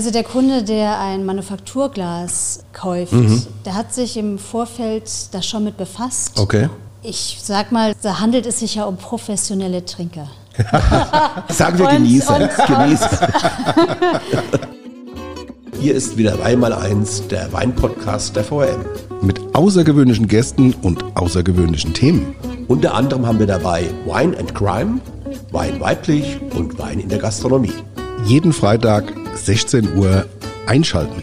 [0.00, 3.42] Also der Kunde, der ein Manufakturglas kauft, mhm.
[3.66, 6.40] der hat sich im Vorfeld da schon mit befasst.
[6.40, 6.70] Okay.
[7.02, 10.30] Ich sag mal, da handelt es sich ja um professionelle Trinker.
[11.50, 12.34] Sagen wir Genießer.
[12.34, 13.28] Und, Genießer.
[15.78, 18.86] Hier ist wieder einmal eins der Weinpodcast der VM.
[19.20, 22.34] Mit außergewöhnlichen Gästen und außergewöhnlichen Themen.
[22.68, 25.00] Unter anderem haben wir dabei Wine and Crime,
[25.52, 27.74] Wein weiblich und Wein in der Gastronomie.
[28.24, 30.26] Jeden Freitag 16 Uhr
[30.66, 31.22] einschalten.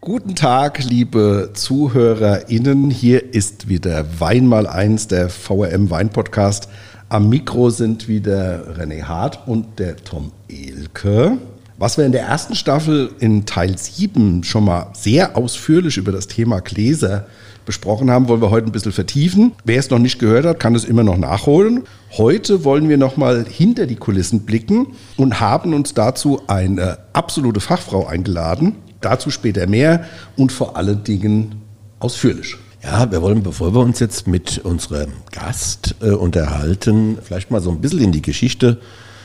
[0.00, 2.90] Guten Tag, liebe ZuhörerInnen.
[2.90, 6.68] Hier ist wieder Wein mal eins, der VRM Wein Podcast.
[7.08, 11.38] Am Mikro sind wieder René Hart und der Tom Elke.
[11.78, 16.26] Was wir in der ersten Staffel in Teil 7 schon mal sehr ausführlich über das
[16.26, 17.26] Thema Gläser
[17.64, 19.52] besprochen haben, wollen wir heute ein bisschen vertiefen.
[19.64, 21.84] Wer es noch nicht gehört hat, kann es immer noch nachholen.
[22.16, 27.60] Heute wollen wir noch mal hinter die Kulissen blicken und haben uns dazu eine absolute
[27.60, 28.76] Fachfrau eingeladen.
[29.00, 30.04] Dazu später mehr
[30.36, 31.62] und vor allen Dingen
[31.98, 32.56] ausführlich.
[32.82, 37.70] Ja, wir wollen, bevor wir uns jetzt mit unserem Gast äh, unterhalten, vielleicht mal so
[37.70, 38.80] ein bisschen in die Geschichte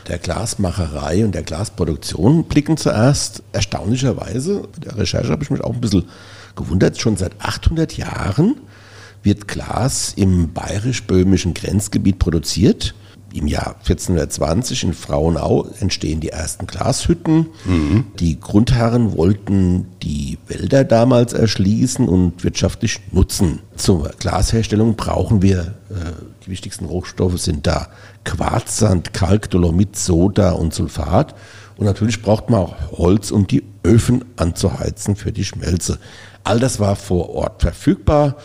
[0.08, 3.44] der Glasmacherei und der Glasproduktion blicken zuerst.
[3.52, 6.06] Erstaunlicherweise, bei der Recherche habe ich mich auch ein bisschen
[6.58, 8.56] gewundert, schon seit 800 Jahren
[9.24, 12.94] wird Glas im bayerisch-böhmischen Grenzgebiet produziert.
[13.34, 17.48] Im Jahr 1420 in Frauenau entstehen die ersten Glashütten.
[17.66, 18.06] Mhm.
[18.20, 23.60] Die Grundherren wollten die Wälder damals erschließen und wirtschaftlich nutzen.
[23.76, 25.96] Zur Glasherstellung brauchen wir, äh,
[26.46, 27.90] die wichtigsten Rohstoffe sind da
[28.24, 31.36] Quarzsand, Kalk, Dolomit, Soda und Sulfat.
[31.76, 36.00] Und natürlich braucht man auch Holz, um die Öfen anzuheizen für die Schmelze.
[36.44, 38.38] All das war vor Ort verfügbar.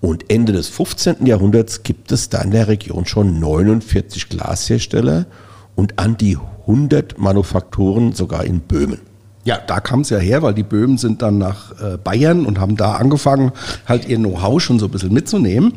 [0.00, 1.26] Und Ende des 15.
[1.26, 5.26] Jahrhunderts gibt es da in der Region schon 49 Glashersteller
[5.74, 9.00] und an die 100 Manufakturen sogar in Böhmen.
[9.48, 12.60] Ja, da kam es ja her, weil die Böhmen sind dann nach äh, Bayern und
[12.60, 13.52] haben da angefangen,
[13.86, 15.72] halt ihr Know-how schon so ein bisschen mitzunehmen.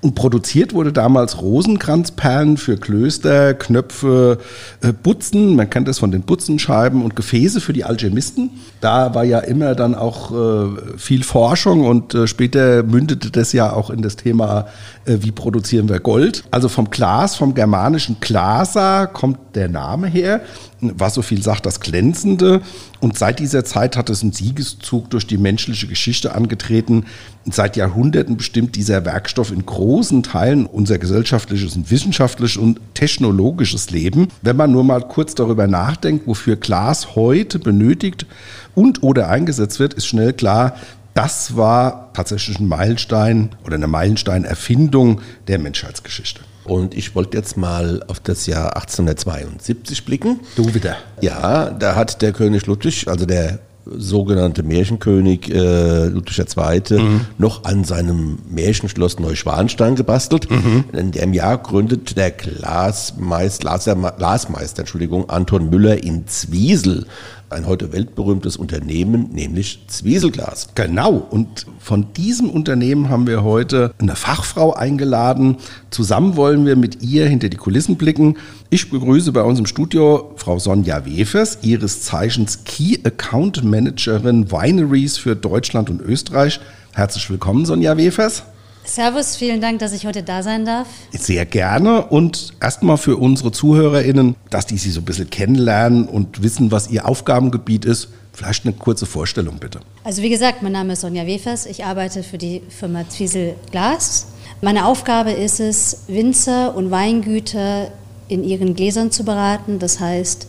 [0.00, 4.38] Und produziert wurde damals Rosenkranzperlen für Klöster, Knöpfe,
[4.80, 8.50] äh, Butzen, man kennt das von den Butzenscheiben und Gefäße für die Alchemisten.
[8.80, 13.90] Da war ja immer dann auch äh, viel Forschung und später mündete das ja auch
[13.90, 14.68] in das Thema,
[15.04, 16.44] wie produzieren wir Gold.
[16.52, 20.42] Also vom Glas, vom germanischen Glasa kommt der Name her
[20.80, 22.60] was so viel sagt, das Glänzende.
[23.00, 27.06] Und seit dieser Zeit hat es einen Siegeszug durch die menschliche Geschichte angetreten.
[27.50, 34.28] Seit Jahrhunderten bestimmt dieser Werkstoff in großen Teilen unser gesellschaftliches und wissenschaftliches und technologisches Leben.
[34.42, 38.26] Wenn man nur mal kurz darüber nachdenkt, wofür Glas heute benötigt
[38.74, 40.76] und oder eingesetzt wird, ist schnell klar,
[41.14, 46.42] das war tatsächlich ein Meilenstein oder eine Meilenstein-Erfindung der Menschheitsgeschichte.
[46.66, 50.40] Und ich wollte jetzt mal auf das Jahr 1872 blicken.
[50.56, 50.96] Du wieder.
[51.20, 56.98] Ja, da hat der König Ludwig, also der sogenannte Märchenkönig äh, Ludwig II.
[56.98, 57.20] Mhm.
[57.38, 60.50] noch an seinem Märchenschloss Neuschwanstein gebastelt.
[60.50, 60.84] Mhm.
[60.92, 67.06] In dem Jahr gründet der Glasmeister, Glasmeister Entschuldigung, Anton Müller in Zwiesel
[67.50, 70.68] ein heute weltberühmtes Unternehmen, nämlich Zwieselglas.
[70.74, 75.58] Genau, und von diesem Unternehmen haben wir heute eine Fachfrau eingeladen.
[75.90, 78.36] Zusammen wollen wir mit ihr hinter die Kulissen blicken.
[78.70, 85.16] Ich begrüße bei uns im Studio Frau Sonja Wefers, ihres Zeichens Key Account Managerin Wineries
[85.16, 86.60] für Deutschland und Österreich.
[86.92, 88.42] Herzlich willkommen, Sonja Wefers.
[88.86, 90.86] Servus, vielen Dank, dass ich heute da sein darf.
[91.10, 96.42] Sehr gerne und erstmal für unsere ZuhörerInnen, dass die Sie so ein bisschen kennenlernen und
[96.42, 98.08] wissen, was Ihr Aufgabengebiet ist.
[98.32, 99.80] Vielleicht eine kurze Vorstellung bitte.
[100.04, 101.66] Also wie gesagt, mein Name ist Sonja Wefers.
[101.66, 104.28] Ich arbeite für die Firma Zwiesel Glas.
[104.62, 107.90] Meine Aufgabe ist es, Winzer und Weingüter
[108.28, 109.78] in ihren Gläsern zu beraten.
[109.78, 110.48] Das heißt,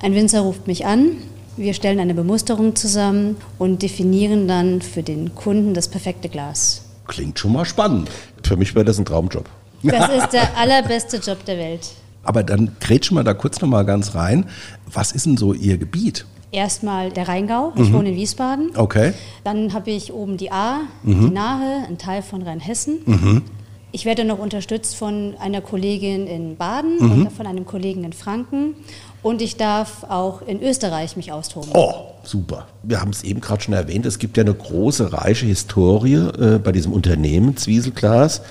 [0.00, 1.18] ein Winzer ruft mich an,
[1.56, 6.87] wir stellen eine Bemusterung zusammen und definieren dann für den Kunden das perfekte Glas.
[7.08, 8.08] Klingt schon mal spannend.
[8.44, 9.48] Für mich wäre das ein Traumjob.
[9.82, 11.90] Das ist der allerbeste Job der Welt.
[12.22, 14.46] Aber dann grätschen wir da kurz noch mal ganz rein.
[14.92, 16.26] Was ist denn so Ihr Gebiet?
[16.50, 17.92] Erstmal der Rheingau, ich mhm.
[17.92, 18.70] wohne in Wiesbaden.
[18.76, 19.12] Okay.
[19.44, 21.20] Dann habe ich oben die A, mhm.
[21.20, 23.00] die Nahe, ein Teil von Rheinhessen.
[23.04, 23.42] Mhm.
[23.90, 27.12] Ich werde noch unterstützt von einer Kollegin in Baden mhm.
[27.12, 28.74] und von einem Kollegen in Franken.
[29.22, 31.70] Und ich darf auch in Österreich mich austoben.
[31.72, 31.92] Oh,
[32.22, 32.66] super.
[32.82, 36.58] Wir haben es eben gerade schon erwähnt, es gibt ja eine große, reiche Historie äh,
[36.62, 38.42] bei diesem Unternehmen Zwieselglas.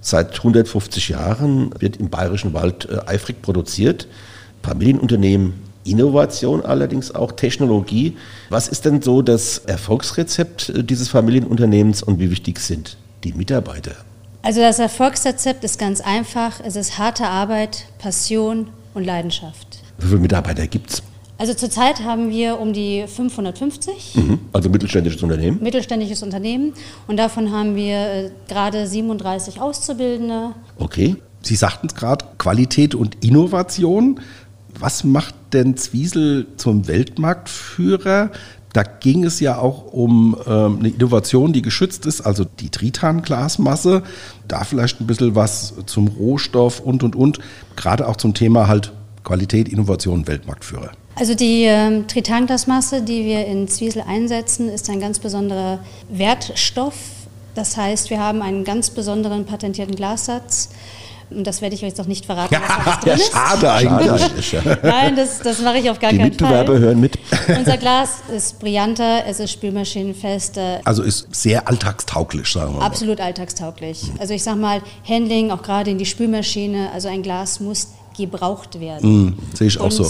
[0.00, 4.08] Seit 150 Jahren wird im Bayerischen Wald äh, eifrig produziert.
[4.62, 8.16] Familienunternehmen, Innovation allerdings auch, Technologie.
[8.50, 13.92] Was ist denn so das Erfolgsrezept äh, dieses Familienunternehmens und wie wichtig sind die Mitarbeiter?
[14.42, 16.60] Also das Erfolgsrezept ist ganz einfach.
[16.64, 19.80] Es ist harte Arbeit, Passion und Leidenschaft.
[19.98, 21.02] Wie viele Mitarbeiter gibt es?
[21.38, 24.16] Also zurzeit haben wir um die 550.
[24.16, 24.40] Mhm.
[24.52, 25.62] Also mittelständisches Unternehmen?
[25.62, 26.72] Mittelständisches Unternehmen.
[27.06, 30.54] Und davon haben wir äh, gerade 37 Auszubildende.
[30.78, 31.16] Okay.
[31.40, 34.20] Sie sagten es gerade, Qualität und Innovation.
[34.78, 38.30] Was macht denn Zwiesel zum Weltmarktführer?
[38.72, 44.02] Da ging es ja auch um ähm, eine Innovation, die geschützt ist, also die Tritan-Glasmasse.
[44.46, 47.38] Da vielleicht ein bisschen was zum Rohstoff und, und, und.
[47.76, 48.92] Gerade auch zum Thema halt
[49.24, 50.90] Qualität, Innovation, Weltmarktführer.
[51.14, 56.94] Also die ähm, Tritanglasmasse, die wir in Zwiesel einsetzen, ist ein ganz besonderer Wertstoff.
[57.54, 60.68] Das heißt, wir haben einen ganz besonderen patentierten Glassatz.
[61.30, 63.32] Und das werde ich euch doch nicht verraten, was alles drin ist.
[63.32, 64.56] Schade eigentlich.
[64.82, 66.80] Nein, das, das mache ich auf gar Die keinen Mitbewerber Fall.
[66.80, 67.18] hören mit.
[67.58, 72.86] Unser Glas ist brillanter, es ist spülmaschinenfester, Also ist sehr alltagstauglich, sagen wir mal.
[72.86, 74.02] absolut alltagstauglich.
[74.18, 78.80] Also ich sage mal, Handling, auch gerade in die Spülmaschine, also ein Glas muss gebraucht
[78.80, 79.10] werden.
[79.26, 80.06] Mhm, sehe ich auch und so.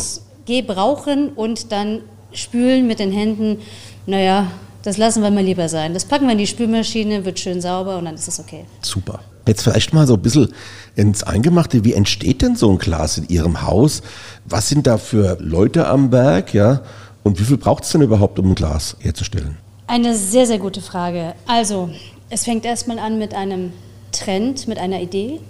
[0.46, 2.00] gebrauchen und dann
[2.32, 3.58] spülen mit den Händen,
[4.06, 4.46] naja,
[4.82, 5.92] das lassen wir mal lieber sein.
[5.94, 8.64] Das packen wir in die Spülmaschine, wird schön sauber und dann ist es okay.
[8.80, 9.20] Super.
[9.48, 10.52] Jetzt vielleicht mal so ein bisschen
[10.94, 11.82] ins Eingemachte.
[11.82, 14.02] Wie entsteht denn so ein Glas in Ihrem Haus?
[14.44, 16.82] Was sind da für Leute am Werk, ja?
[17.24, 19.56] Und wie viel braucht es denn überhaupt, um ein Glas herzustellen?
[19.86, 21.34] Eine sehr, sehr gute Frage.
[21.46, 21.88] Also,
[22.28, 23.72] es fängt erstmal an mit einem
[24.12, 25.40] Trend, mit einer Idee.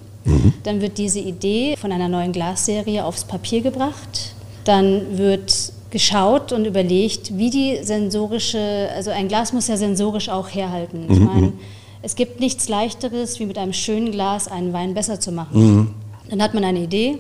[0.63, 4.35] Dann wird diese Idee von einer neuen Glasserie aufs Papier gebracht.
[4.65, 10.49] Dann wird geschaut und überlegt, wie die sensorische, also ein Glas muss ja sensorisch auch
[10.49, 11.07] herhalten.
[11.09, 11.53] Ich meine,
[12.03, 15.95] es gibt nichts leichteres, wie mit einem schönen Glas einen Wein besser zu machen.
[16.31, 17.19] Dann hat man eine Idee.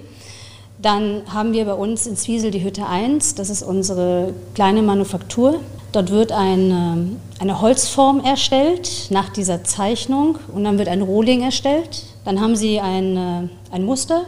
[0.80, 5.60] Dann haben wir bei uns in Zwiesel die Hütte 1, das ist unsere kleine Manufaktur.
[5.90, 12.04] Dort wird eine, eine Holzform erstellt nach dieser Zeichnung und dann wird ein Rohling erstellt.
[12.24, 14.24] Dann haben Sie ein, äh, ein Muster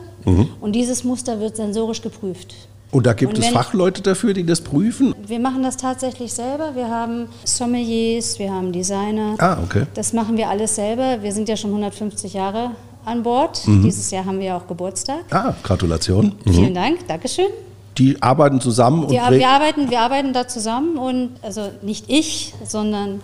[0.61, 2.55] und dieses Muster wird sensorisch geprüft.
[2.93, 5.15] Und da gibt Und es Fachleute dafür, die das prüfen?
[5.25, 6.75] Wir machen das tatsächlich selber.
[6.75, 9.37] Wir haben Sommeliers, wir haben Designer.
[9.39, 9.85] Ah, okay.
[9.95, 11.23] Das machen wir alles selber.
[11.23, 12.73] Wir sind ja schon 150 Jahre
[13.05, 13.67] an Bord.
[13.67, 13.83] Mhm.
[13.85, 15.21] Dieses Jahr haben wir auch Geburtstag.
[15.31, 16.33] Ah, Gratulation.
[16.45, 17.47] Vielen Dank, Dankeschön.
[17.99, 22.55] Die arbeiten zusammen und prä- wir, arbeiten, wir arbeiten da zusammen und also nicht ich,
[22.67, 23.21] sondern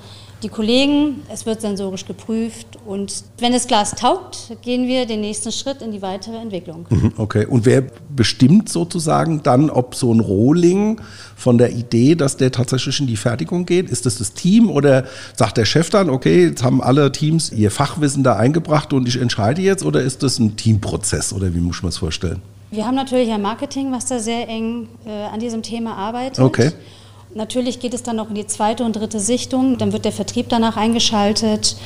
[0.46, 1.22] die Kollegen.
[1.28, 5.90] Es wird sensorisch geprüft und wenn das Glas taugt, gehen wir den nächsten Schritt in
[5.90, 6.86] die weitere Entwicklung.
[6.88, 7.82] Mhm, Okay, und wer
[8.14, 11.00] bestimmt sozusagen dann, ob so ein Rohling
[11.34, 13.90] von der Idee, dass der tatsächlich in die Fertigung geht?
[13.90, 15.04] Ist das das Team oder
[15.34, 19.20] sagt der Chef dann, okay, jetzt haben alle Teams ihr Fachwissen da eingebracht und ich
[19.20, 22.40] entscheide jetzt oder ist das ein Teamprozess oder wie muss man es vorstellen?
[22.70, 26.38] Wir haben natürlich ein Marketing, was da sehr eng äh, an diesem Thema arbeitet.
[26.38, 26.70] Okay.
[27.36, 29.76] Natürlich geht es dann noch in die zweite und dritte Sichtung.
[29.76, 31.76] Dann wird der Vertrieb danach eingeschaltet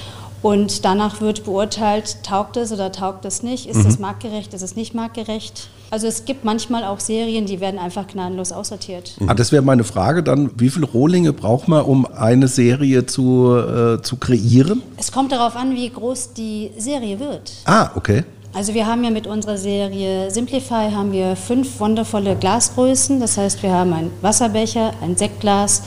[0.43, 4.77] und danach wird beurteilt, taugt es oder taugt es nicht, ist es marktgerecht, ist es
[4.77, 5.69] nicht marktgerecht.
[5.91, 9.17] Also es gibt manchmal auch Serien, die werden einfach gnadenlos aussortiert.
[9.27, 13.55] Ah, das wäre meine Frage dann, wie viele Rohlinge braucht man, um eine Serie zu,
[13.57, 14.83] äh, zu kreieren?
[14.97, 17.53] Es kommt darauf an, wie groß die Serie wird.
[17.65, 18.23] Ah, okay.
[18.53, 23.21] Also wir haben ja mit unserer Serie Simplify haben wir fünf wundervolle Glasgrößen.
[23.21, 25.83] Das heißt, wir haben einen Wasserbecher, ein Sektglas,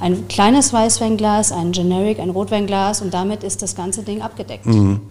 [0.00, 4.64] ein kleines Weißweinglas, ein Generic, ein Rotweinglas und damit ist das ganze Ding abgedeckt.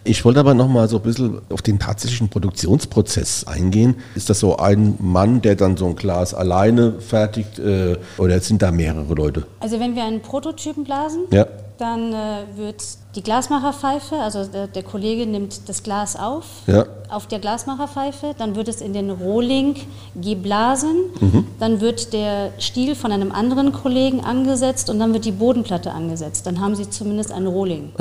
[0.05, 3.95] Ich wollte aber noch mal so ein bisschen auf den tatsächlichen Produktionsprozess eingehen.
[4.15, 8.61] Ist das so ein Mann, der dann so ein Glas alleine fertigt äh, oder sind
[8.61, 9.45] da mehrere Leute?
[9.59, 11.47] Also wenn wir einen Prototypen blasen, Ja.
[11.77, 12.81] dann äh, wird
[13.15, 16.85] die Glasmacherpfeife, also der, der Kollege nimmt das Glas auf, Ja.
[17.09, 19.75] auf der Glasmacherpfeife, dann wird es in den Rohling
[20.19, 20.95] geblasen,
[21.59, 26.45] dann wird der Stiel von einem anderen Kollegen angesetzt und dann wird die Bodenplatte angesetzt.
[26.47, 27.91] Dann haben Sie zumindest einen Rohling.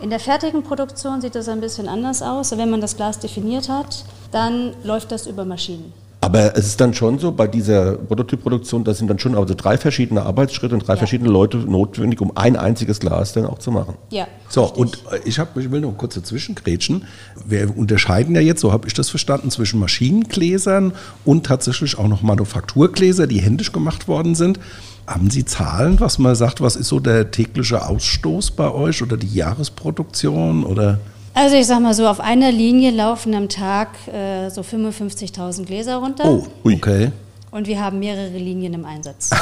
[0.00, 2.56] In der fertigen Produktion sieht das ein bisschen anders aus.
[2.56, 5.92] Wenn man das Glas definiert hat, dann läuft das über Maschinen.
[6.20, 9.76] Aber es ist dann schon so, bei dieser Prototypproduktion, da sind dann schon also drei
[9.76, 10.98] verschiedene Arbeitsschritte und drei Ja.
[10.98, 13.94] verschiedene Leute notwendig, um ein einziges Glas dann auch zu machen.
[14.10, 14.26] Ja.
[14.48, 14.78] So, richtig.
[14.80, 17.04] und äh, ich, hab, ich will noch kurz dazwischen grätschen.
[17.46, 20.94] Wir unterscheiden ja jetzt, so habe ich das verstanden, zwischen Maschinengläsern
[21.24, 24.58] und tatsächlich auch noch Manufakturgläser, die händisch gemacht worden sind.
[25.06, 29.16] Haben Sie Zahlen, was man sagt, was ist so der tägliche Ausstoß bei euch oder
[29.16, 30.98] die Jahresproduktion oder?
[31.38, 35.96] Also ich sag mal so, auf einer Linie laufen am Tag äh, so 55.000 Gläser
[35.96, 36.76] runter Oh, Ui.
[36.76, 37.10] okay.
[37.56, 39.30] Und wir haben mehrere Linien im Einsatz.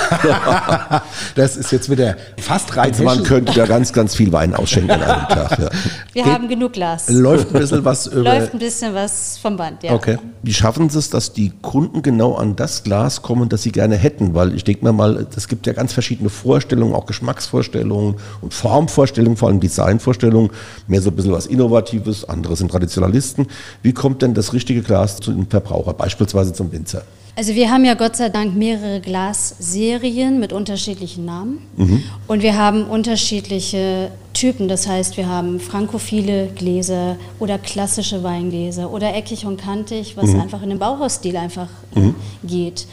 [1.35, 2.91] Das ist jetzt wieder fast rein.
[2.93, 5.59] Also man könnte da ganz, ganz viel Wein ausschenken an einem Tag.
[5.59, 5.69] Ja.
[6.13, 7.09] Wir Geht- haben genug Glas.
[7.09, 8.23] Läuft ein bisschen was über.
[8.23, 9.93] Läuft ein bisschen was vom Band, ja.
[9.93, 10.19] Okay.
[10.43, 13.97] Wie schaffen Sie es, dass die Kunden genau an das Glas kommen, das sie gerne
[13.97, 14.35] hätten?
[14.35, 19.37] Weil ich denke mir mal, es gibt ja ganz verschiedene Vorstellungen, auch Geschmacksvorstellungen und Formvorstellungen,
[19.37, 20.51] vor allem Designvorstellungen.
[20.87, 23.47] Mehr so ein bisschen was Innovatives, andere sind Traditionalisten.
[23.83, 27.03] Wie kommt denn das richtige Glas zu dem Verbraucher, beispielsweise zum Winzer?
[27.37, 32.03] Also wir haben ja Gott sei Dank mehrere Glasserien mit unterschiedlichen Namen mhm.
[32.29, 34.69] und wir haben unterschiedliche Typen.
[34.69, 40.41] Das heißt, wir haben frankophile Gläser oder klassische Weingläser oder eckig und kantig, was mhm.
[40.41, 42.15] einfach in den Bauhausstil einfach äh, mhm.
[42.45, 42.87] geht.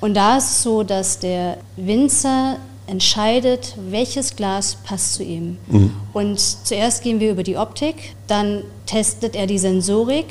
[0.00, 5.58] Und da ist es so, dass der Winzer entscheidet, welches Glas passt zu ihm.
[5.66, 5.92] Mhm.
[6.12, 10.26] Und zuerst gehen wir über die Optik, dann testet er die Sensorik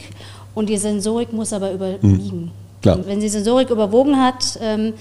[0.56, 2.52] und die Sensorik muss aber überwiegen.
[2.84, 2.92] Mhm.
[2.92, 4.94] Und wenn die Sensorik überwogen hat, ähm,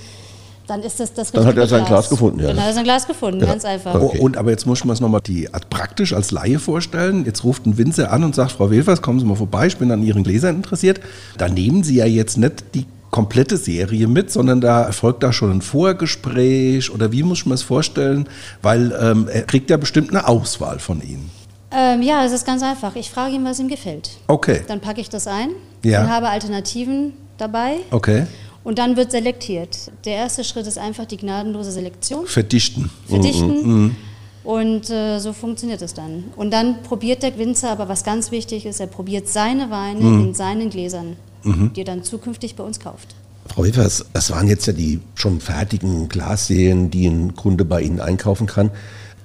[0.67, 2.49] dann ist das das Dann hat er sein Glas, Glas gefunden, ja.
[2.49, 3.47] Dann hat er sein Glas gefunden, ja.
[3.47, 3.95] ganz einfach.
[3.95, 4.19] Okay.
[4.19, 7.25] Und aber jetzt muss man es nochmal die praktisch als Laie vorstellen.
[7.25, 9.91] Jetzt ruft ein Winzer an und sagt, Frau Wilfers, kommen Sie mal vorbei, ich bin
[9.93, 11.01] an Ihren Gläsern interessiert.
[11.39, 15.51] Da nehmen Sie ja jetzt nicht die komplette Serie mit, sondern da erfolgt da schon
[15.51, 18.29] ein Vorgespräch oder wie muss man es vorstellen?
[18.61, 21.31] Weil ähm, er kriegt ja bestimmt eine Auswahl von Ihnen.
[21.71, 22.97] Ähm, ja, es ist ganz einfach.
[22.97, 24.11] Ich frage ihn, was ihm gefällt.
[24.27, 24.63] Okay.
[24.67, 25.51] Dann packe ich das ein
[25.83, 26.03] ja.
[26.03, 27.77] und habe Alternativen dabei.
[27.91, 28.27] Okay.
[28.65, 29.93] Und dann wird selektiert.
[30.05, 32.27] Der erste Schritt ist einfach die gnadenlose Selektion.
[32.27, 32.91] Verdichten.
[33.07, 33.63] Verdichten.
[33.63, 33.83] Mhm.
[33.83, 33.97] mhm.
[34.43, 36.23] Und äh, so funktioniert es dann.
[36.37, 40.21] Und dann probiert der Winzer, aber was ganz wichtig ist, er probiert seine Weine mhm.
[40.21, 41.17] in seinen Gläsern
[41.47, 41.73] mhm.
[41.73, 43.15] die er dann zukünftig bei uns kauft.
[43.47, 48.01] Frau Evers, das waren jetzt ja die schon fertigen Glasserien, die ein Kunde bei Ihnen
[48.01, 48.71] einkaufen kann.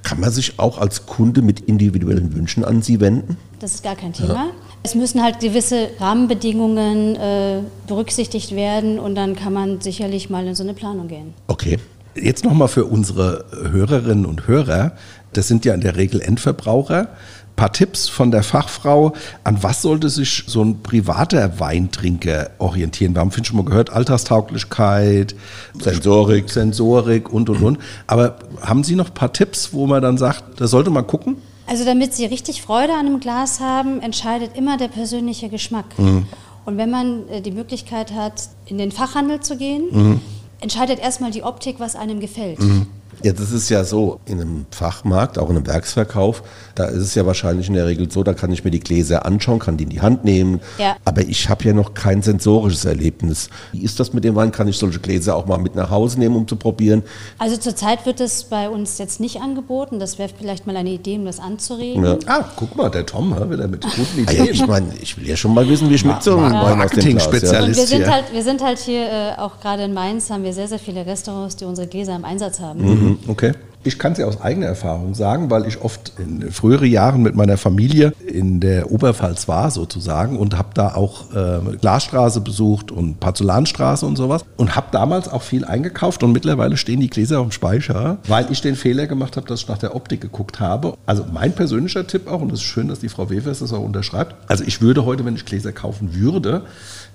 [0.03, 3.38] Kann man sich auch als Kunde mit individuellen Wünschen an Sie wenden?
[3.60, 4.34] Das ist gar kein Thema.
[4.34, 4.51] Ja.
[4.84, 10.56] Es müssen halt gewisse Rahmenbedingungen äh, berücksichtigt werden und dann kann man sicherlich mal in
[10.56, 11.34] so eine Planung gehen.
[11.48, 11.78] Okay.
[12.14, 14.94] Jetzt nochmal für unsere Hörerinnen und Hörer.
[15.32, 17.08] Das sind ja in der Regel Endverbraucher
[17.62, 19.14] paar Tipps von der Fachfrau.
[19.44, 23.14] An was sollte sich so ein privater Weintrinker orientieren?
[23.14, 25.36] Wir haben schon mal gehört, Alltagstauglichkeit,
[25.80, 26.50] Sensorik.
[26.50, 27.78] Sensorik und, und, und.
[28.08, 31.38] Aber haben Sie noch ein paar Tipps, wo man dann sagt, da sollte man gucken?
[31.68, 35.98] Also damit Sie richtig Freude an einem Glas haben, entscheidet immer der persönliche Geschmack.
[35.98, 36.25] Mhm.
[36.65, 40.22] Und wenn man äh, die Möglichkeit hat, in den Fachhandel zu gehen, mhm.
[40.60, 42.60] entscheidet erstmal die Optik, was einem gefällt.
[42.60, 42.88] Mhm.
[43.24, 44.20] Ja, das ist ja so.
[44.25, 46.44] In einem Fachmarkt, auch in einem Werksverkauf,
[46.75, 49.25] da ist es ja wahrscheinlich in der Regel so, da kann ich mir die Gläser
[49.25, 50.62] anschauen, kann die in die Hand nehmen.
[50.77, 50.96] Ja.
[51.06, 53.50] Aber ich habe ja noch kein sensorisches Erlebnis.
[53.72, 54.51] Wie ist das mit dem Wein?
[54.51, 57.03] Kann ich solche Gläser auch mal mit nach Hause nehmen, um zu probieren?
[57.38, 60.00] Also zurzeit wird es bei uns jetzt nicht angeboten.
[60.00, 62.03] Das wäre vielleicht mal eine Idee, um das anzuregen.
[62.03, 62.18] Ja.
[62.25, 64.46] Ah, guck mal, der Tom, wieder mit guten Ideen.
[64.46, 66.91] Ja, ich meine, ich will ja schon mal wissen, wie schmeckt so ein Wein aus
[66.91, 67.51] dem Glas.
[67.51, 67.63] Ja.
[67.63, 70.53] Und wir sind, halt, wir sind halt hier, äh, auch gerade in Mainz, haben wir
[70.53, 73.00] sehr, sehr viele Restaurants, die unsere Gläser im Einsatz haben.
[73.01, 73.53] Mhm, okay.
[73.84, 77.36] Ich kann es ja aus eigener Erfahrung sagen, weil ich oft in früheren Jahren mit
[77.36, 83.20] meiner Familie in der Oberpfalz war sozusagen und habe da auch äh, Glasstraße besucht und
[83.20, 87.48] Porzellanstraße und sowas und habe damals auch viel eingekauft und mittlerweile stehen die Gläser auf
[87.48, 90.96] dem Speicher, weil ich den Fehler gemacht habe, dass ich nach der Optik geguckt habe.
[91.08, 93.84] Also mein persönlicher Tipp auch, und es ist schön, dass die Frau Wefers das auch
[93.84, 96.62] unterschreibt, also ich würde heute, wenn ich Gläser kaufen würde,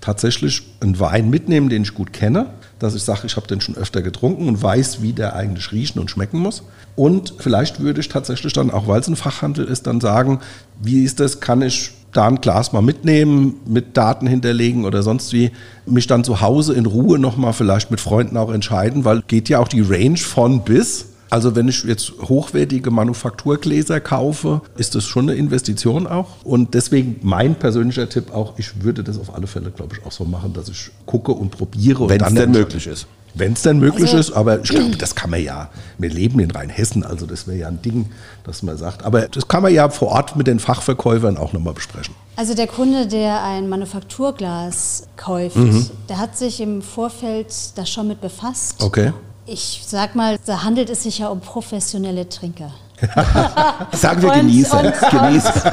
[0.00, 2.46] tatsächlich einen Wein mitnehmen, den ich gut kenne,
[2.78, 5.98] dass ich sage, ich habe den schon öfter getrunken und weiß, wie der eigentlich riechen
[5.98, 6.62] und schmecken muss.
[6.94, 10.40] Und vielleicht würde ich tatsächlich dann, auch weil es ein Fachhandel ist, dann sagen,
[10.80, 15.32] wie ist das, kann ich da ein Glas mal mitnehmen, mit Daten hinterlegen oder sonst
[15.32, 15.50] wie,
[15.84, 19.58] mich dann zu Hause in Ruhe nochmal vielleicht mit Freunden auch entscheiden, weil geht ja
[19.58, 21.15] auch die Range von bis.
[21.30, 26.44] Also wenn ich jetzt hochwertige Manufakturgläser kaufe, ist das schon eine Investition auch.
[26.44, 30.12] Und deswegen mein persönlicher Tipp auch, ich würde das auf alle Fälle, glaube ich, auch
[30.12, 32.08] so machen, dass ich gucke und probiere.
[32.08, 33.06] Wenn es denn möglich ist.
[33.34, 35.68] Wenn es denn möglich also, ist, aber ich glaube, das kann man ja,
[35.98, 38.06] wir leben in Rheinhessen, also das wäre ja ein Ding,
[38.44, 41.74] dass man sagt, aber das kann man ja vor Ort mit den Fachverkäufern auch nochmal
[41.74, 42.14] besprechen.
[42.36, 45.90] Also der Kunde, der ein Manufakturglas kauft, mhm.
[46.08, 48.82] der hat sich im Vorfeld da schon mit befasst.
[48.82, 49.12] Okay.
[49.46, 52.72] Ich sag mal, da handelt es sich ja um professionelle Trinker.
[53.92, 54.80] Sagen wir und, Genießer.
[54.80, 55.72] Und, Genießer.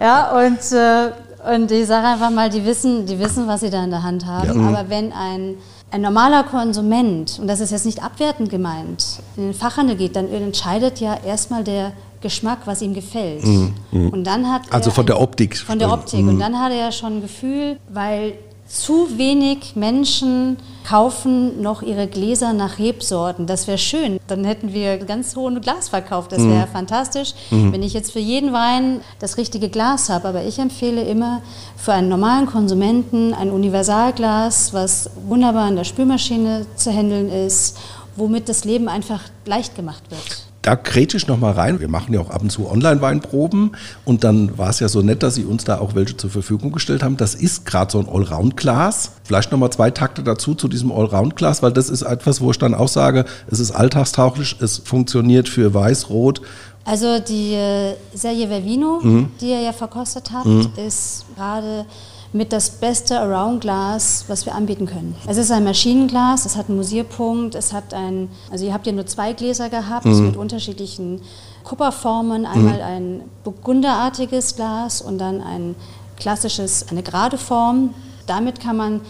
[0.00, 3.82] ja, und, äh, und ich sage einfach mal, die wissen, die wissen, was sie da
[3.82, 4.48] in der Hand haben.
[4.48, 4.54] Ja.
[4.54, 4.68] Mhm.
[4.68, 5.54] Aber wenn ein,
[5.90, 10.30] ein normaler Konsument, und das ist jetzt nicht abwertend gemeint, in den Fachhandel geht, dann
[10.30, 13.44] entscheidet ja erstmal der Geschmack, was ihm gefällt.
[13.44, 14.08] Mm, mm.
[14.08, 15.56] Und dann hat also von der Optik.
[15.56, 16.24] Von der Optik.
[16.24, 16.28] Mm.
[16.30, 18.34] Und dann hat er ja schon ein Gefühl, weil
[18.68, 23.46] zu wenig Menschen kaufen noch ihre Gläser nach Rebsorten.
[23.46, 24.20] Das wäre schön.
[24.26, 26.32] Dann hätten wir ganz hohen Glas verkauft.
[26.32, 26.72] Das wäre mhm.
[26.72, 27.72] fantastisch, mhm.
[27.72, 30.28] wenn ich jetzt für jeden Wein das richtige Glas habe.
[30.28, 31.42] Aber ich empfehle immer
[31.76, 37.78] für einen normalen Konsumenten ein Universalglas, was wunderbar in der Spülmaschine zu handeln ist,
[38.16, 41.80] womit das Leben einfach leicht gemacht wird da grätsche ich noch mal rein.
[41.80, 45.22] Wir machen ja auch ab und zu Online-Weinproben und dann war es ja so nett,
[45.22, 47.16] dass Sie uns da auch welche zur Verfügung gestellt haben.
[47.16, 49.12] Das ist gerade so ein Allround-Glas.
[49.22, 52.58] Vielleicht noch mal zwei Takte dazu zu diesem Allround-Glas, weil das ist etwas, wo ich
[52.58, 56.42] dann auch sage, es ist alltagstauglich, es funktioniert für Weiß, Rot.
[56.84, 59.30] Also die äh, Serie Vervino, mhm.
[59.40, 60.70] die er ja verkostet hat, mhm.
[60.76, 61.84] ist gerade
[62.32, 65.14] mit das beste Around-Glas, was wir anbieten können.
[65.26, 68.92] Es ist ein Maschinenglas, es hat einen Musierpunkt, es hat ein, also ihr habt ja
[68.92, 70.26] nur zwei Gläser gehabt mhm.
[70.26, 71.22] mit unterschiedlichen
[71.64, 72.82] Kupperformen, einmal mhm.
[72.82, 75.74] ein burgunderartiges Glas und dann ein
[76.16, 77.94] klassisches, eine gerade Form.
[78.26, 79.00] Damit kann man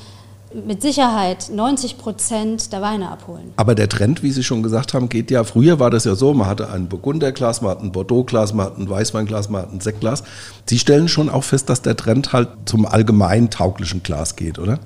[0.66, 3.52] mit Sicherheit 90 Prozent der Weine abholen.
[3.56, 6.34] Aber der Trend, wie Sie schon gesagt haben, geht ja, früher war das ja so,
[6.34, 9.80] man hatte ein Burgunderglas, man hat ein Bordeauxglas, man hat ein Weißweinglas, man hat ein
[9.80, 10.24] Sektglas.
[10.66, 14.78] Sie stellen schon auch fest, dass der Trend halt zum allgemein tauglichen Glas geht, oder?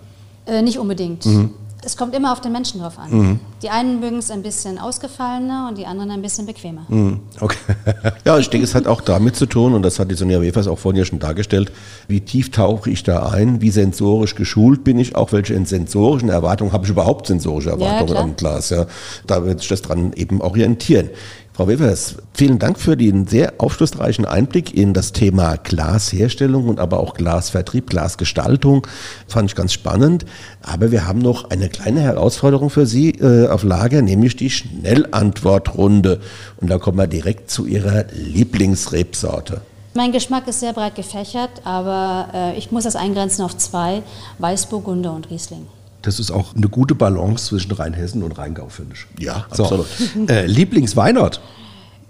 [0.47, 1.25] Äh, nicht unbedingt.
[1.27, 1.51] Mhm
[1.85, 3.11] es kommt immer auf den Menschen drauf an.
[3.11, 3.41] Mhm.
[3.63, 6.87] Die einen mögen es ein bisschen ausgefallener und die anderen ein bisschen bequemer.
[6.89, 7.21] Mhm.
[7.41, 7.59] Okay.
[8.25, 10.69] ja, ich denke, es hat auch damit zu tun, und das hat die Sonja Wefers
[10.69, 11.73] auch vorhin ja schon dargestellt,
[12.09, 16.73] wie tief tauche ich da ein, wie sensorisch geschult bin ich, auch welche sensorischen Erwartungen
[16.73, 18.71] habe ich überhaupt sensorische Erwartungen ja, am Glas.
[18.71, 18.87] Ja.
[19.27, 21.11] Da wird sich das dran eben orientieren.
[21.55, 26.99] Frau Wevers, vielen Dank für den sehr aufschlussreichen Einblick in das Thema Glasherstellung und aber
[26.99, 28.87] auch Glasvertrieb, Glasgestaltung.
[29.29, 30.25] Fand ich ganz spannend.
[30.63, 36.21] Aber wir haben noch eine kleine Herausforderung für Sie äh, auf Lager, nämlich die Schnellantwortrunde.
[36.59, 39.61] Und da kommen wir direkt zu Ihrer Lieblingsrebsorte.
[39.93, 44.03] Mein Geschmack ist sehr breit gefächert, aber äh, ich muss das eingrenzen auf zwei,
[44.39, 45.67] Weißburgunder und Riesling.
[46.03, 49.25] Das ist auch eine gute Balance zwischen Rheinhessen und Rheingau, finde ich.
[49.25, 49.65] Ja, so.
[49.65, 49.87] absolut.
[50.29, 51.41] Äh, Lieblingsweinort.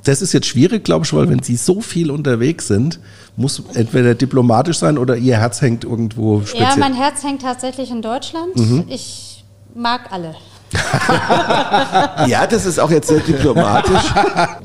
[0.05, 2.99] Das ist jetzt schwierig, glaube ich, weil wenn Sie so viel unterwegs sind,
[3.37, 6.71] muss entweder diplomatisch sein oder Ihr Herz hängt irgendwo speziell.
[6.71, 8.57] Ja, mein Herz hängt tatsächlich in Deutschland.
[8.57, 8.85] Mhm.
[8.89, 9.45] Ich
[9.75, 10.35] mag alle.
[12.27, 13.93] ja, das ist auch jetzt sehr diplomatisch.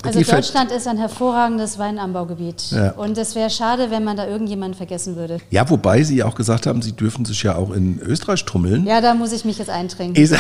[0.04, 2.72] Also Deutschland ist ein hervorragendes Weinanbaugebiet.
[2.72, 2.92] Ja.
[2.92, 5.40] Und es wäre schade, wenn man da irgendjemanden vergessen würde.
[5.50, 8.86] Ja, wobei Sie auch gesagt haben, Sie dürfen sich ja auch in Österreich tummeln.
[8.86, 10.16] Ja, da muss ich mich jetzt eintrinken.
[10.16, 10.34] Ist,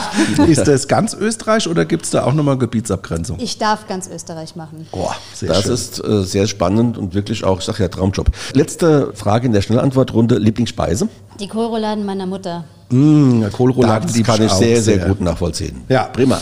[0.46, 3.38] ist das ganz Österreich oder gibt es da auch nochmal Gebietsabgrenzung?
[3.40, 4.86] Ich darf ganz Österreich machen.
[4.92, 5.72] Oh, das schön.
[5.72, 8.30] ist äh, sehr spannend und wirklich auch, ich sage ja, Traumjob.
[8.52, 11.08] Letzte Frage in der Schnellantwortrunde: Lieblingsspeise?
[11.40, 12.64] Die Kohlrouladen meiner Mutter.
[12.90, 15.82] Mmh, Kohlrouladen, die kann ich sehr, sehr, sehr gut nachvollziehen.
[15.88, 16.40] Ja, prima.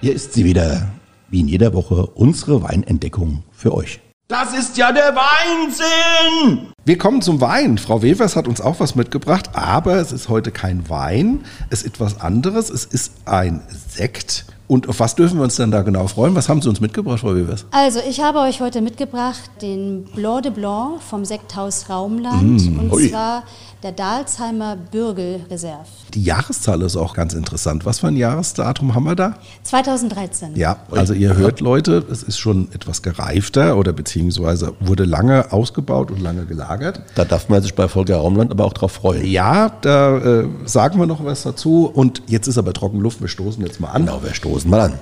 [0.00, 0.88] Hier ist sie wieder,
[1.30, 4.00] wie in jeder Woche, unsere Weinentdeckung für euch.
[4.28, 6.68] Das ist ja der Weinsinn!
[6.84, 7.78] Wir kommen zum Wein.
[7.78, 11.94] Frau Wevers hat uns auch was mitgebracht, aber es ist heute kein Wein, es ist
[11.94, 12.70] etwas anderes.
[12.70, 14.46] Es ist ein Sekt.
[14.68, 16.34] Und auf was dürfen wir uns denn da genau freuen?
[16.34, 17.66] Was haben Sie uns mitgebracht, Frau Wevers?
[17.70, 22.74] Also, ich habe euch heute mitgebracht den Blanc de Blanc vom Sekthaus Raumland.
[22.74, 23.44] Mm, und zwar
[23.82, 25.84] der Dalsheimer Bürgelreserve.
[26.14, 27.84] Die Jahreszahl ist auch ganz interessant.
[27.84, 29.34] Was für ein Jahresdatum haben wir da?
[29.64, 30.56] 2013.
[30.56, 36.10] Ja, also ihr hört Leute, es ist schon etwas gereifter oder beziehungsweise wurde lange ausgebaut
[36.10, 37.02] und lange gelagert.
[37.14, 39.26] Da darf man sich bei Volker Raumland aber auch drauf freuen.
[39.26, 41.90] Ja, da äh, sagen wir noch was dazu.
[41.92, 44.06] Und jetzt ist aber Trockenluft, wir stoßen jetzt mal an.
[44.06, 44.98] Genau, wir stoßen mal an.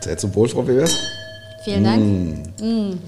[0.00, 0.98] Sehr zum Wohl, Frau Wevers.
[1.64, 2.60] Vielen Dank.
[2.60, 2.64] Mm.
[2.64, 2.98] Mm.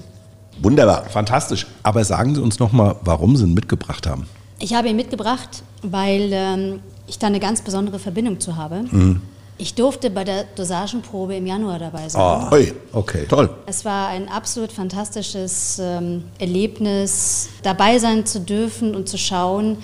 [0.61, 1.05] Wunderbar.
[1.05, 1.67] Fantastisch.
[1.83, 4.27] Aber sagen Sie uns noch mal, warum Sie ihn mitgebracht haben.
[4.59, 8.83] Ich habe ihn mitgebracht, weil ähm, ich da eine ganz besondere Verbindung zu habe.
[8.89, 9.21] Mhm.
[9.57, 12.21] Ich durfte bei der Dosagenprobe im Januar dabei sein.
[12.51, 13.49] Oh, okay, toll.
[13.65, 19.77] Es war ein absolut fantastisches ähm, Erlebnis, dabei sein zu dürfen und zu schauen,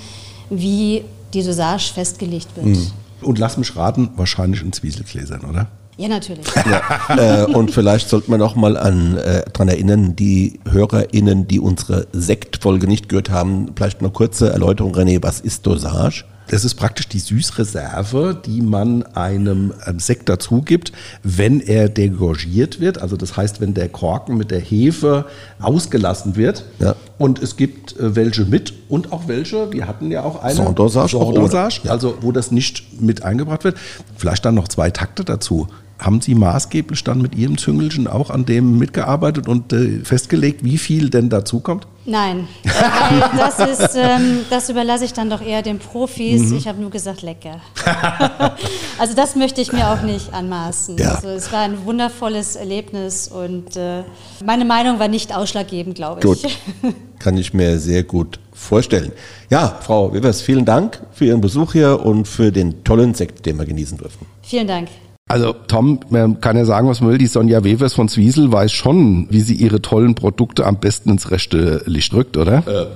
[0.50, 2.66] wie die Dosage festgelegt wird.
[2.66, 2.92] Mhm.
[3.22, 5.68] Und lass mich raten, wahrscheinlich in Zwieselgläsern, oder?
[6.02, 6.48] Ja, natürlich.
[6.66, 11.60] Ja, äh, und vielleicht sollte man auch mal an, äh, daran erinnern, die HörerInnen, die
[11.60, 16.24] unsere Sektfolge nicht gehört haben, vielleicht eine kurze Erläuterung, René, was ist Dosage?
[16.52, 20.92] Das ist praktisch die Süßreserve, die man einem ähm, Sekt dazu gibt,
[21.24, 23.02] wenn er degorgiert wird.
[23.02, 25.26] Also das heißt, wenn der Korken mit der Hefe
[25.62, 26.66] ausgelassen wird.
[26.80, 26.96] Ja.
[27.18, 31.12] Und es gibt äh, welche mit und auch welche, wir hatten ja auch eine Sondosage,
[31.12, 33.78] Sondosage also wo das nicht mit eingebracht wird.
[34.18, 35.68] Vielleicht dann noch zwei Takte dazu.
[36.02, 40.80] Haben Sie maßgeblich dann mit Ihrem Züngelchen auch an dem mitgearbeitet und äh, festgelegt, wie
[40.80, 41.86] viel denn dazu kommt?
[42.06, 42.48] Nein,
[43.38, 46.42] das, ist, ähm, das überlasse ich dann doch eher den Profis.
[46.42, 46.58] Mhm.
[46.58, 47.62] Ich habe nur gesagt, lecker.
[48.98, 50.98] also das möchte ich mir auch nicht anmaßen.
[50.98, 51.14] Ja.
[51.14, 54.02] Also es war ein wundervolles Erlebnis und äh,
[54.44, 56.26] meine Meinung war nicht ausschlaggebend, glaube ich.
[56.26, 56.58] Gut.
[57.20, 59.12] Kann ich mir sehr gut vorstellen.
[59.52, 63.60] Ja, Frau Webers, vielen Dank für Ihren Besuch hier und für den tollen Sekt, den
[63.60, 64.26] wir genießen durften.
[64.42, 64.88] Vielen Dank.
[65.32, 68.74] Also Tom, man kann ja sagen, was man will, die Sonja Wevers von Zwiesel weiß
[68.74, 72.68] schon, wie sie ihre tollen Produkte am besten ins rechte Licht rückt, oder?
[72.68, 72.88] Äh,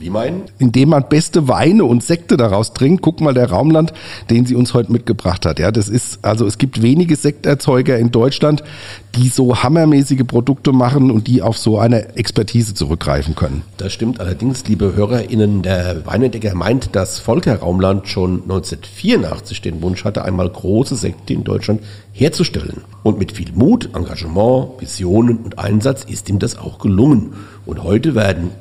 [0.00, 0.44] Wie meinen?
[0.58, 3.02] Indem man beste Weine und Sekte daraus trinkt.
[3.02, 3.92] Guck mal, der Raumland,
[4.30, 5.58] den sie uns heute mitgebracht hat.
[5.58, 8.64] Ja, das ist, also es gibt wenige Sekterzeuger in Deutschland,
[9.14, 13.60] die so hammermäßige Produkte machen und die auf so eine Expertise zurückgreifen können.
[13.76, 15.60] Das stimmt allerdings, liebe HörerInnen.
[15.60, 21.44] Der Weinentdecker meint, dass Volker Raumland schon 1984 den Wunsch hatte, einmal große Sekte in
[21.44, 21.82] Deutschland
[22.12, 22.84] herzustellen.
[23.02, 27.34] Und mit viel Mut, Engagement, Visionen und Einsatz ist ihm das auch gelungen.
[27.66, 28.52] Und heute werden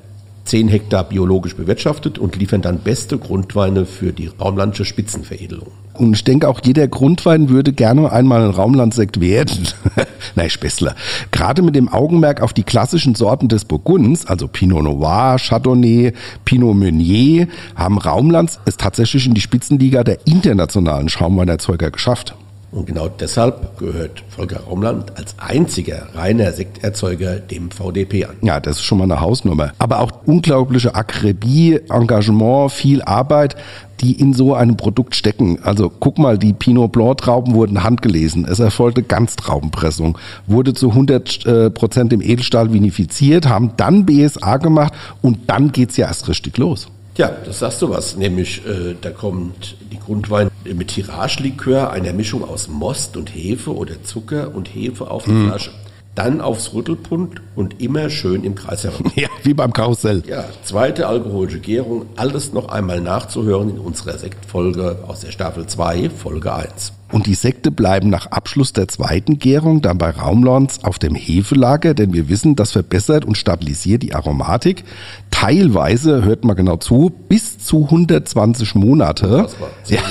[0.50, 5.68] 10 Hektar biologisch bewirtschaftet und liefern dann beste Grundweine für die Raumlandsche Spitzenveredelung.
[5.94, 9.68] Und ich denke, auch jeder Grundwein würde gerne einmal ein Raumlandsekt werden.
[10.36, 10.96] Nein, Spessler.
[11.30, 16.14] Gerade mit dem Augenmerk auf die klassischen Sorten des Burgunds, also Pinot Noir, Chardonnay,
[16.46, 22.34] Pinot Meunier, haben Raumlands es tatsächlich in die Spitzenliga der internationalen Schaumweinerzeuger geschafft.
[22.72, 28.36] Und genau deshalb gehört Volker Raumland als einziger reiner Sekterzeuger dem VDP an.
[28.42, 29.72] Ja, das ist schon mal eine Hausnummer.
[29.80, 33.56] Aber auch unglaubliche Akribie, Engagement, viel Arbeit,
[34.02, 35.60] die in so einem Produkt stecken.
[35.64, 38.46] Also guck mal, die Pinot Blanc Trauben wurden handgelesen.
[38.46, 44.94] Es erfolgte Ganztraubenpressung, wurde zu 100 äh, Prozent im Edelstahl vinifiziert, haben dann BSA gemacht
[45.22, 46.88] und dann geht's ja erst richtig los.
[47.20, 48.16] Ja, das sagst du was.
[48.16, 54.02] Nämlich, äh, da kommt die Grundwein mit Tiragelikör, einer Mischung aus Most und Hefe oder
[54.04, 55.48] Zucker und Hefe auf die mm.
[55.50, 55.72] Flasche.
[56.16, 59.12] Dann aufs Rüttelpund und immer schön im Kreis herum.
[59.16, 60.24] Ja, wie beim Karussell.
[60.28, 62.06] Ja, zweite alkoholische Gärung.
[62.16, 66.94] Alles noch einmal nachzuhören in unserer Sektfolge aus der Staffel 2, Folge 1.
[67.12, 71.94] Und die Sekte bleiben nach Abschluss der zweiten Gärung dann bei Raumlorns auf dem Hefelager,
[71.94, 74.84] denn wir wissen, das verbessert und stabilisiert die Aromatik.
[75.32, 79.48] Teilweise, hört mal genau zu, bis zu 120 Monate.
[79.88, 80.02] Ja.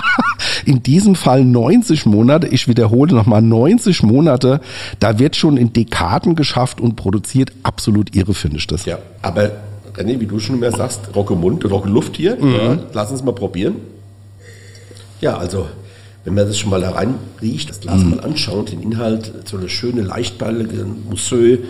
[0.64, 4.60] In diesem Fall 90 Monate, ich wiederhole nochmal 90 Monate,
[5.00, 8.84] da wird schon in Dekaden geschafft und produziert absolut irre Finishes.
[8.84, 9.50] Ja, aber
[9.96, 12.36] René, wie du schon immer sagst, rocke Mund, rocke Luft hier.
[12.36, 12.54] Mhm.
[12.54, 13.76] Ja, lass uns mal probieren.
[15.20, 15.66] Ja, also
[16.26, 18.10] wenn man das schon mal da rein riecht, das Glas mhm.
[18.10, 21.60] mal anschaut, den Inhalt, so eine schöne leichtballige Mousseux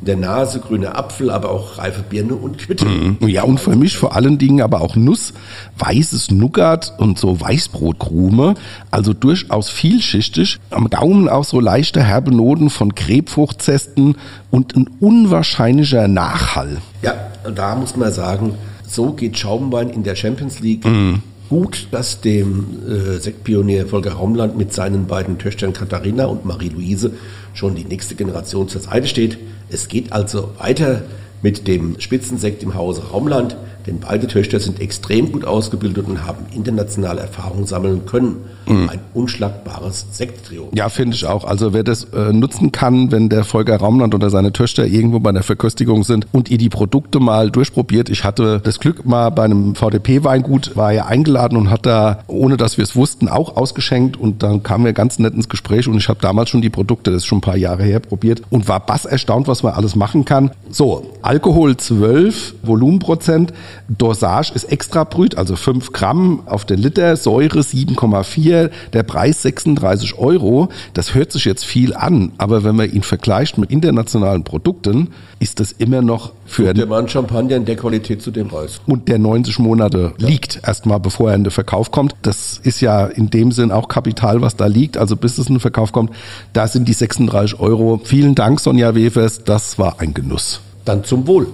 [0.00, 2.84] in der Nase, grüner Apfel, aber auch reife Birne und Quitte.
[2.84, 3.16] Mhm.
[3.26, 5.32] Ja, und für mich vor allen Dingen aber auch Nuss,
[5.78, 8.54] weißes Nougat und so Weißbrotkrume,
[8.90, 10.58] also durchaus vielschichtig.
[10.68, 14.16] Am Gaumen auch so leichte herbe Noten von Krebfruchtzesten
[14.50, 16.82] und ein unwahrscheinlicher Nachhall.
[17.00, 17.14] Ja,
[17.54, 20.84] da muss man sagen, so geht Schaumwein in der Champions League.
[20.84, 21.22] Mhm
[21.52, 27.12] gut, dass dem äh, Sektpionier Volker Raumland mit seinen beiden Töchtern Katharina und Marie-Louise
[27.52, 29.36] schon die nächste Generation zur Seite steht.
[29.68, 31.02] Es geht also weiter
[31.42, 36.46] mit dem Spitzensekt im Hause Raumland, denn beide Töchter sind extrem gut ausgebildet und haben
[36.54, 38.36] internationale Erfahrungen sammeln können.
[38.66, 38.88] Mhm.
[38.88, 40.68] Ein unschlagbares Sekttrio.
[40.74, 41.44] Ja, finde ich auch.
[41.44, 45.32] Also wer das äh, nutzen kann, wenn der Volker Raumland oder seine Töchter irgendwo bei
[45.32, 48.08] der Verköstigung sind und ihr die Produkte mal durchprobiert.
[48.08, 52.56] Ich hatte das Glück mal bei einem VDP-Weingut, war ja eingeladen und hat da, ohne
[52.56, 55.96] dass wir es wussten, auch ausgeschenkt und dann kamen wir ganz nett ins Gespräch und
[55.96, 58.68] ich habe damals schon die Produkte, das ist schon ein paar Jahre her, probiert und
[58.68, 60.50] war bass erstaunt, was man alles machen kann.
[60.70, 63.52] So, Alkohol 12, Volumenprozent,
[63.88, 70.18] Dosage ist extra brüt, also 5 Gramm auf den Liter, Säure 7,4, der Preis 36
[70.18, 70.68] Euro.
[70.94, 75.08] Das hört sich jetzt viel an, aber wenn man ihn vergleicht mit internationalen Produkten,
[75.38, 76.72] ist das immer noch für...
[76.72, 78.80] der Mann Champagner in der Qualität zu dem Preis.
[78.86, 80.28] Und der 90 Monate ja.
[80.28, 82.14] liegt erstmal, bevor er in den Verkauf kommt.
[82.22, 84.96] Das ist ja in dem Sinn auch Kapital, was da liegt.
[84.96, 86.12] Also bis es in den Verkauf kommt,
[86.52, 88.00] da sind die 36 Euro.
[88.04, 89.44] Vielen Dank, Sonja Wefers.
[89.44, 90.60] Das war ein Genuss.
[90.84, 91.46] Dann zum Wohl.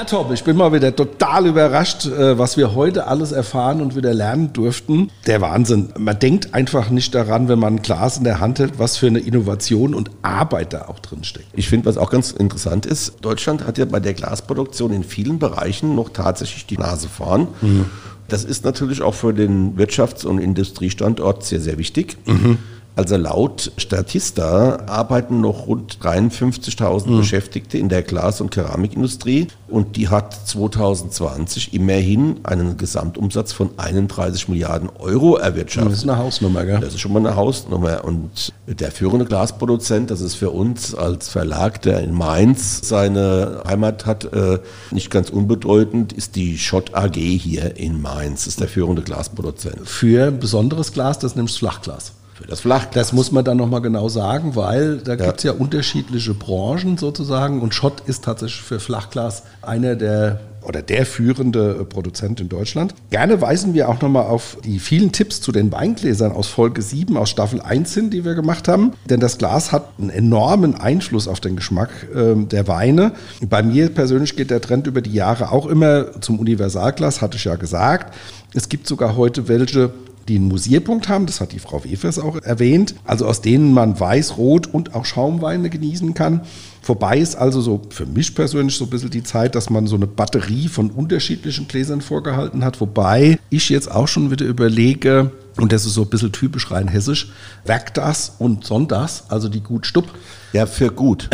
[0.00, 3.94] Ja, Tom, ich bin mal wieder total überrascht, äh, was wir heute alles erfahren und
[3.94, 5.10] wieder lernen durften.
[5.26, 5.90] Der Wahnsinn.
[5.98, 9.08] Man denkt einfach nicht daran, wenn man ein Glas in der Hand hält, was für
[9.08, 11.48] eine Innovation und Arbeit da auch drin steckt.
[11.52, 15.38] Ich finde, was auch ganz interessant ist, Deutschland hat ja bei der Glasproduktion in vielen
[15.38, 17.48] Bereichen noch tatsächlich die Nase vorn.
[17.60, 17.84] Mhm.
[18.26, 22.16] Das ist natürlich auch für den Wirtschafts- und Industriestandort sehr, sehr wichtig.
[22.24, 22.56] Mhm.
[22.96, 27.16] Also laut Statista arbeiten noch rund 53.000 mhm.
[27.18, 34.48] Beschäftigte in der Glas- und Keramikindustrie und die hat 2020 immerhin einen Gesamtumsatz von 31
[34.48, 35.92] Milliarden Euro erwirtschaftet.
[35.92, 36.80] Das ist eine Hausnummer, gell?
[36.80, 38.04] Das ist schon mal eine Hausnummer.
[38.04, 44.06] Und der führende Glasproduzent, das ist für uns als Verlag, der in Mainz seine Heimat
[44.06, 44.58] hat, äh,
[44.90, 48.40] nicht ganz unbedeutend, ist die Schott AG hier in Mainz.
[48.40, 49.88] Das ist der führende Glasproduzent.
[49.88, 52.12] Für besonderes Glas, das nimmst Flachglas.
[52.40, 53.08] Für das Flachglas.
[53.08, 55.26] Das muss man dann nochmal genau sagen, weil da ja.
[55.26, 60.82] gibt es ja unterschiedliche Branchen sozusagen und Schott ist tatsächlich für Flachglas einer der oder
[60.82, 62.94] der führende äh, Produzent in Deutschland.
[63.10, 67.16] Gerne weisen wir auch nochmal auf die vielen Tipps zu den Weingläsern aus Folge 7
[67.16, 68.92] aus Staffel 1 hin, die wir gemacht haben.
[69.08, 73.12] Denn das Glas hat einen enormen Einfluss auf den Geschmack äh, der Weine.
[73.48, 77.44] Bei mir persönlich geht der Trend über die Jahre auch immer zum Universalglas, hatte ich
[77.44, 78.14] ja gesagt.
[78.52, 79.92] Es gibt sogar heute welche,
[80.30, 83.98] die einen Musierpunkt haben, das hat die Frau Wefers auch erwähnt, also aus denen man
[83.98, 86.42] Weiß, Rot und auch Schaumweine genießen kann.
[86.82, 89.96] Vorbei ist also so für mich persönlich so ein bisschen die Zeit, dass man so
[89.96, 95.72] eine Batterie von unterschiedlichen Gläsern vorgehalten hat, wobei ich jetzt auch schon wieder überlege, und
[95.72, 97.30] das ist so ein bisschen typisch rein hessisch,
[97.64, 100.06] Werktas und Sonntags, also die Gut Stupp.
[100.52, 101.28] Ja, für gut.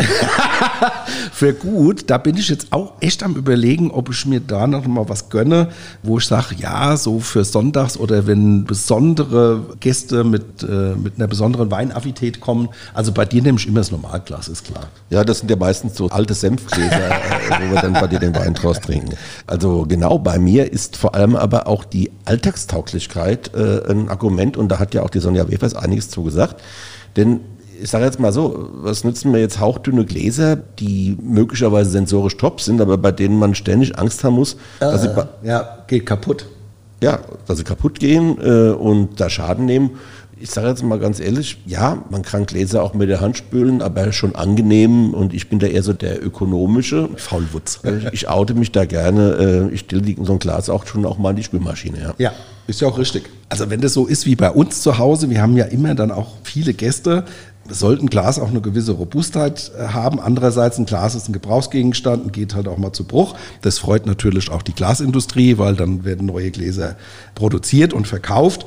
[1.31, 4.85] für gut, da bin ich jetzt auch echt am überlegen, ob ich mir da noch
[4.85, 5.69] mal was gönne,
[6.03, 11.27] wo ich sage, ja, so für Sonntags oder wenn besondere Gäste mit, äh, mit einer
[11.27, 12.69] besonderen Weinaffität kommen.
[12.93, 14.87] Also bei dir nehme ich immer das Normalglas, ist klar.
[15.09, 18.35] Ja, das sind ja meistens so alte Senfgläser, äh, wo wir dann bei dir den
[18.35, 19.15] Wein draus trinken.
[19.45, 24.69] Also genau, bei mir ist vor allem aber auch die Alltagstauglichkeit äh, ein Argument und
[24.69, 26.61] da hat ja auch die Sonja Wefers einiges zugesagt.
[27.15, 27.41] Denn
[27.81, 32.61] ich sage jetzt mal so, was nützen mir jetzt hauchdünne Gläser, die möglicherweise sensorisch top
[32.61, 35.09] sind, aber bei denen man ständig Angst haben muss, äh, dass sie
[35.43, 36.47] ja, geht kaputt.
[37.01, 39.91] Ja, dass sie kaputt gehen äh, und da Schaden nehmen.
[40.39, 43.81] Ich sage jetzt mal ganz ehrlich, ja, man kann Gläser auch mit der Hand spülen,
[43.81, 47.09] aber schon angenehm und ich bin da eher so der ökonomische.
[47.15, 47.79] Faulwutz.
[48.11, 49.69] Ich oute mich da gerne.
[49.69, 51.99] Äh, ich stelle so ein Glas auch schon auch mal in die Spülmaschine.
[51.99, 52.13] Ja.
[52.17, 52.31] ja,
[52.67, 53.23] ist ja auch richtig.
[53.49, 56.11] Also wenn das so ist wie bei uns zu Hause, wir haben ja immer dann
[56.11, 57.25] auch viele Gäste,
[57.69, 60.19] sollte ein Glas auch eine gewisse Robustheit äh, haben.
[60.19, 63.35] Andererseits, ein Glas ist ein Gebrauchsgegenstand und geht halt auch mal zu Bruch.
[63.61, 66.95] Das freut natürlich auch die Glasindustrie, weil dann werden neue Gläser
[67.35, 68.65] produziert und verkauft.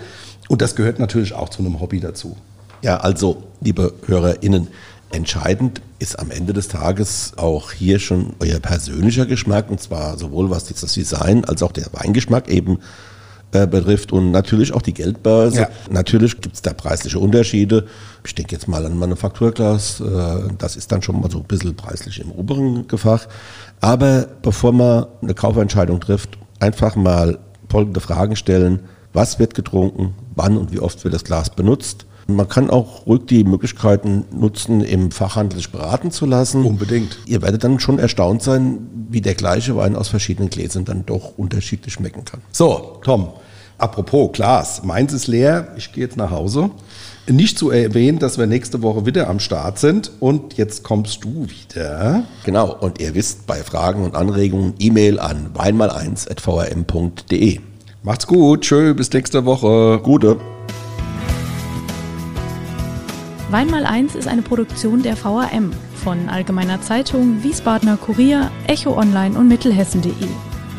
[0.51, 2.37] Und das gehört natürlich auch zu einem Hobby dazu.
[2.83, 4.67] Ja, also, liebe HörerInnen,
[5.13, 10.51] entscheidend ist am Ende des Tages auch hier schon euer persönlicher Geschmack, und zwar sowohl
[10.51, 12.81] was das Design als auch der Weingeschmack eben
[13.53, 15.61] äh, betrifft und natürlich auch die Geldbörse.
[15.61, 15.69] Ja.
[15.89, 17.87] Natürlich gibt es da preisliche Unterschiede.
[18.27, 21.77] Ich denke jetzt mal an Manufakturglas, äh, das ist dann schon mal so ein bisschen
[21.77, 23.29] preislich im oberen Gefach.
[23.81, 28.81] Aber bevor man eine Kaufentscheidung trifft, einfach mal folgende Fragen stellen.
[29.13, 30.15] Was wird getrunken?
[30.35, 32.07] Wann und wie oft wird das Glas benutzt?
[32.27, 36.65] Man kann auch ruhig die Möglichkeiten nutzen, im Fachhandel sich beraten zu lassen.
[36.65, 37.19] Unbedingt.
[37.27, 41.37] Ihr werdet dann schon erstaunt sein, wie der gleiche Wein aus verschiedenen Gläsern dann doch
[41.37, 42.41] unterschiedlich schmecken kann.
[42.53, 43.31] So, Tom,
[43.79, 46.71] apropos Glas, meins ist leer, ich gehe jetzt nach Hause.
[47.29, 51.49] Nicht zu erwähnen, dass wir nächste Woche wieder am Start sind und jetzt kommst du
[51.49, 52.23] wieder.
[52.45, 57.61] Genau, und ihr wisst, bei Fragen und Anregungen E-Mail an weinmal1.vrm.de.
[58.03, 60.01] Macht's gut, tschö, bis nächste Woche.
[60.03, 60.39] Gute.
[63.51, 69.49] Weinmal 1 ist eine Produktion der VRM von Allgemeiner Zeitung, Wiesbadener Kurier, Echo Online und
[69.49, 70.13] Mittelhessen.de.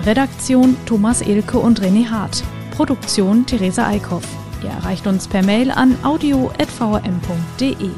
[0.06, 2.44] Redaktion Thomas Elke und René Hart.
[2.72, 4.26] Produktion Theresa Eickhoff.
[4.64, 7.92] Ihr erreicht uns per Mail an audio.vrm.de.